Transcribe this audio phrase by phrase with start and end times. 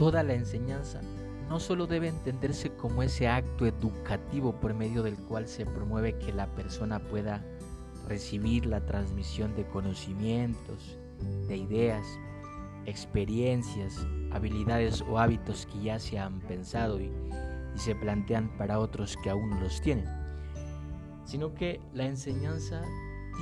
[0.00, 1.02] toda la enseñanza
[1.50, 6.32] no solo debe entenderse como ese acto educativo por medio del cual se promueve que
[6.32, 7.44] la persona pueda
[8.08, 10.98] recibir la transmisión de conocimientos,
[11.48, 12.06] de ideas,
[12.86, 17.12] experiencias, habilidades o hábitos que ya se han pensado y,
[17.74, 20.06] se plantean para otros que aún no los tienen,
[21.26, 22.82] sino que la enseñanza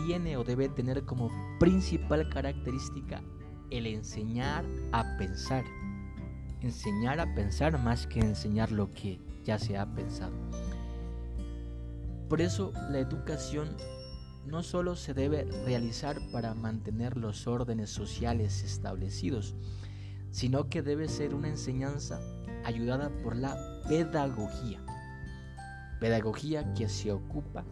[0.07, 3.23] tiene o debe tener como principal característica
[3.71, 5.65] el enseñar a pensar
[6.61, 10.35] enseñar a pensar más que enseñar lo que ya se ha pensado.
[12.29, 13.77] Por eso la educación
[14.47, 19.55] no solo se debe realizar para mantener los órdenes sociales establecidos,
[20.31, 22.21] sino que debe ser una enseñanza
[22.65, 24.81] ayudada por la pedagogía.
[26.01, 27.65] Pedagogía que se ocupa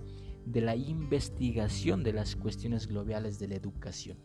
[0.44, 4.16] de la investigación de las cuestiones globales de la educación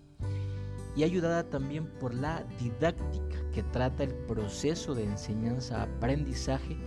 [0.96, 6.78] y ayudada también por la didáctica que trata el proceso de enseñanza-aprendizaje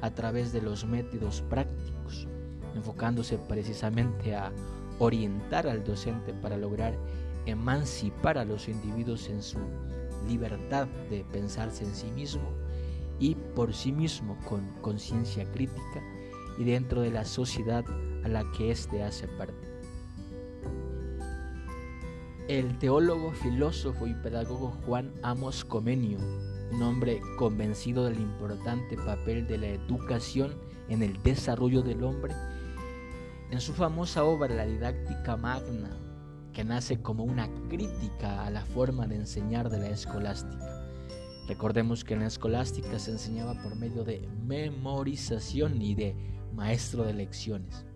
[0.00, 2.26] a través de los métodos prácticos,
[2.74, 4.52] enfocándose precisamente a
[4.98, 6.96] orientar al docente para lograr
[7.46, 9.58] emancipar a los individuos en su
[10.28, 12.48] libertad de pensarse en sí mismo
[13.18, 16.02] y por sí mismo con conciencia crítica
[16.58, 17.84] y dentro de la sociedad
[18.24, 19.69] a la que éste hace parte.
[22.50, 26.18] El teólogo, filósofo y pedagogo Juan Amos Comenio,
[26.72, 30.56] un hombre convencido del importante papel de la educación
[30.88, 32.34] en el desarrollo del hombre,
[33.52, 35.90] en su famosa obra La didáctica magna,
[36.52, 40.88] que nace como una crítica a la forma de enseñar de la escolástica.
[41.46, 46.16] Recordemos que en la escolástica se enseñaba por medio de memorización y de
[46.52, 47.86] maestro de lecciones.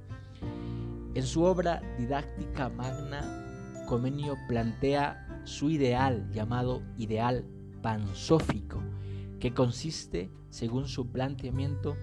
[1.16, 3.50] En su obra Didáctica Magna
[3.86, 7.45] Comenio plantea su ideal llamado ideal
[7.83, 8.80] pansófico,
[9.40, 11.96] que consiste, según su planteamiento,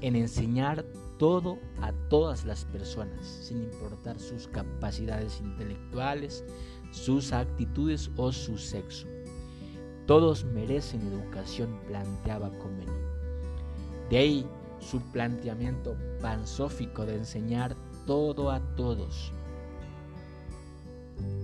[0.00, 0.84] en enseñar
[1.18, 6.44] todo a todas las personas, sin importar sus capacidades intelectuales,
[6.90, 9.06] sus actitudes o su sexo.
[10.06, 13.10] Todos merecen educación, planteaba Comenio.
[14.08, 14.46] De ahí
[14.80, 17.76] su planteamiento pansófico de enseñar
[18.06, 19.32] todo a todos,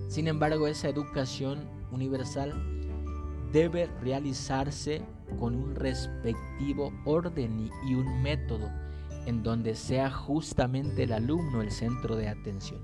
[0.07, 2.53] sin embargo, esa educación universal
[3.51, 5.01] debe realizarse
[5.39, 8.69] con un respectivo orden y un método
[9.25, 12.81] en donde sea justamente el alumno el centro de atención.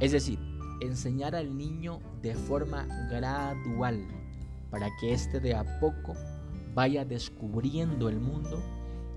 [0.00, 0.38] Es decir,
[0.80, 4.04] enseñar al niño de forma gradual
[4.70, 6.14] para que éste de a poco
[6.74, 8.60] vaya descubriendo el mundo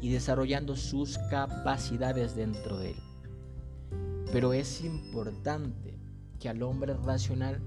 [0.02, 2.98] y desarrollando sus capacidades dentro de él.
[4.32, 5.98] Pero es importante
[6.48, 7.60] al hombre racional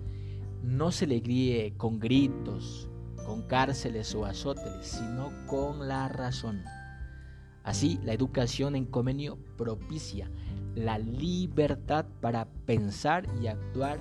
[0.62, 2.88] no se le guíe con gritos,
[3.26, 6.62] con cárceles o azotes, sino con la razón.
[7.64, 10.30] Así, la educación en convenio propicia
[10.74, 13.98] la libertad para pensar y actuar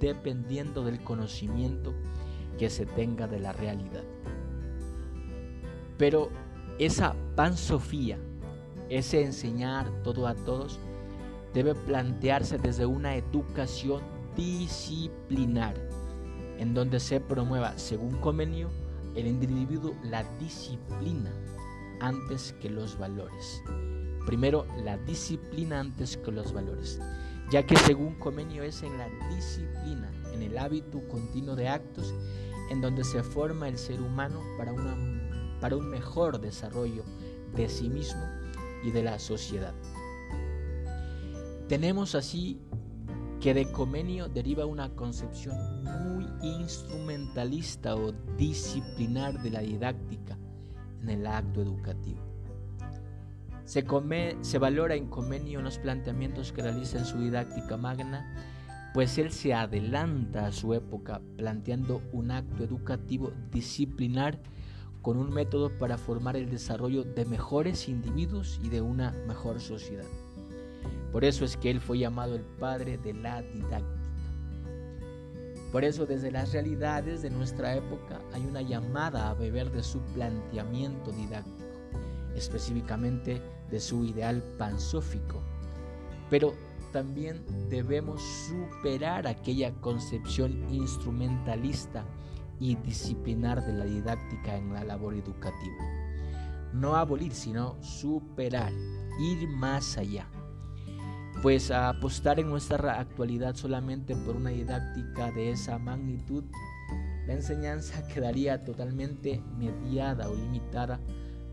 [0.00, 1.92] dependiendo del conocimiento
[2.58, 4.04] que se tenga de la realidad.
[5.98, 6.30] Pero
[6.78, 8.18] esa pansofía,
[8.88, 10.80] ese enseñar todo a todos,
[11.54, 14.02] debe plantearse desde una educación
[14.36, 15.74] disciplinar,
[16.58, 18.70] en donde se promueva, según convenio,
[19.14, 21.30] el individuo la disciplina
[22.00, 23.62] antes que los valores.
[24.26, 27.00] Primero, la disciplina antes que los valores,
[27.50, 32.14] ya que según convenio es en la disciplina, en el hábito continuo de actos,
[32.70, 34.72] en donde se forma el ser humano para,
[35.60, 37.04] para un mejor desarrollo
[37.54, 38.22] de sí mismo
[38.82, 39.74] y de la sociedad.
[41.72, 42.60] Tenemos así
[43.40, 50.36] que de comenio deriva una concepción muy instrumentalista o disciplinar de la didáctica
[51.00, 52.20] en el acto educativo.
[53.64, 58.34] Se, valora en comenio los planteamientos que realiza en su didáctica magna,
[58.92, 64.38] pues él se adelanta a su época planteando un acto educativo disciplinar
[65.00, 70.04] con un método para formar el desarrollo de mejores individuos y de una mejor sociedad.
[71.12, 74.02] Por eso es que él fue llamado el padre de la didáctica.
[75.70, 80.00] Por eso desde las realidades de nuestra época hay una llamada a beber de su
[80.14, 81.66] planteamiento didáctico,
[82.34, 85.42] específicamente de su ideal pansófico.
[86.30, 86.54] Pero
[86.92, 92.04] también debemos superar aquella concepción instrumentalista
[92.58, 95.84] y disciplinar de la didáctica en la labor educativa.
[96.72, 98.72] No abolir, sino superar,
[99.18, 100.26] ir más allá
[101.42, 106.44] pues a apostar en nuestra actualidad solamente por una didáctica de esa magnitud
[107.26, 111.00] la enseñanza quedaría totalmente mediada o limitada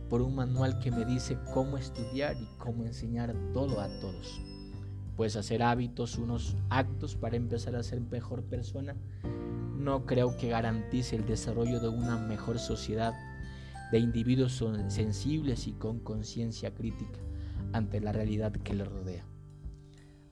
[0.09, 4.41] por un manual que me dice cómo estudiar y cómo enseñar todo a todos.
[5.15, 8.95] Pues hacer hábitos, unos actos para empezar a ser mejor persona,
[9.77, 13.13] no creo que garantice el desarrollo de una mejor sociedad
[13.91, 17.19] de individuos sensibles y con conciencia crítica
[17.73, 19.25] ante la realidad que les rodea.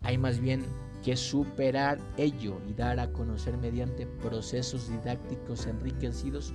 [0.02, 0.64] Hay más bien
[1.04, 6.54] que superar ello y dar a conocer mediante procesos didácticos enriquecidos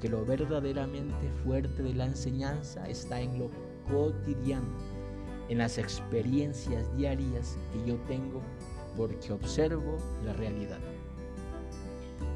[0.00, 3.50] que lo verdaderamente fuerte de la enseñanza está en lo
[3.88, 4.66] cotidiano,
[5.48, 8.42] en las experiencias diarias que yo tengo
[8.96, 10.80] porque observo la realidad.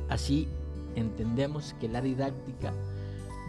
[0.08, 0.48] Así
[0.94, 2.72] entendemos que la didáctica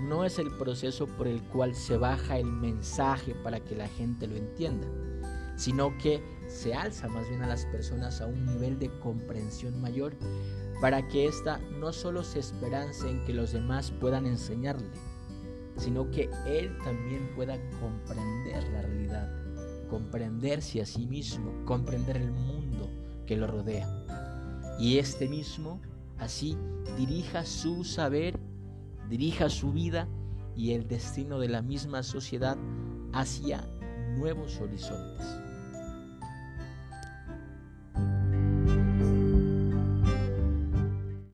[0.01, 4.27] no es el proceso por el cual se baja el mensaje para que la gente
[4.27, 4.87] lo entienda,
[5.57, 10.15] sino que se alza más bien a las personas a un nivel de comprensión mayor
[10.80, 14.89] para que ésta no solo se esperance en que los demás puedan enseñarle,
[15.75, 19.30] sino que él también pueda comprender la realidad,
[19.89, 22.89] comprenderse a sí mismo, comprender el mundo
[23.25, 23.89] que lo rodea.
[24.80, 25.81] Y este mismo
[26.18, 26.56] así
[26.98, 28.39] dirija su saber
[29.09, 30.07] dirija su vida
[30.56, 32.57] y el destino de la misma sociedad
[33.13, 33.68] hacia
[34.18, 35.46] nuevos horizontes.